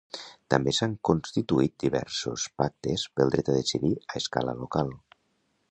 També 0.53 0.71
s'han 0.77 0.95
constituït 1.09 1.75
diversos 1.83 2.47
pactes 2.63 3.05
pel 3.19 3.35
dret 3.35 3.53
a 3.53 3.57
decidir 3.61 3.95
a 4.07 4.21
escala 4.23 4.57
local. 4.65 4.91